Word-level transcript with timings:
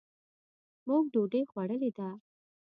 مونږ 0.87 1.05
ډوډۍ 1.13 1.41
خوړلې 1.51 1.89
ده. 1.97 2.09